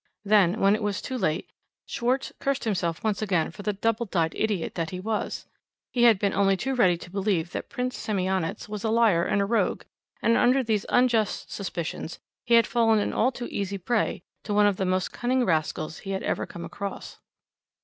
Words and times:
Then, 0.25 0.59
when 0.59 0.73
it 0.73 0.81
was 0.81 0.99
too 0.99 1.15
late, 1.15 1.47
Schwarz 1.85 2.33
cursed 2.39 2.63
himself 2.63 3.03
once 3.03 3.21
again 3.21 3.51
for 3.51 3.61
the 3.61 3.71
double 3.71 4.07
dyed 4.07 4.33
idiot 4.33 4.73
that 4.73 4.89
he 4.89 4.99
was. 4.99 5.45
He 5.91 6.01
had 6.05 6.17
been 6.17 6.33
only 6.33 6.57
too 6.57 6.73
ready 6.73 6.97
to 6.97 7.11
believe 7.11 7.51
that 7.51 7.69
Prince 7.69 7.99
Semionicz 7.99 8.67
was 8.67 8.83
a 8.83 8.89
liar 8.89 9.23
and 9.25 9.43
a 9.43 9.45
rogue, 9.45 9.83
and 10.19 10.37
under 10.37 10.63
these 10.63 10.87
unjust 10.89 11.51
suspicions 11.51 12.17
he 12.45 12.55
had 12.55 12.65
fallen 12.65 12.97
an 12.97 13.13
all 13.13 13.31
too 13.31 13.45
easy 13.51 13.77
prey 13.77 14.23
to 14.41 14.55
one 14.55 14.65
of 14.65 14.77
the 14.77 14.85
most 14.85 15.11
cunning 15.13 15.45
rascals 15.45 15.99
he 15.99 16.09
had 16.13 16.23
ever 16.23 16.47
come 16.47 16.65
across. 16.65 17.19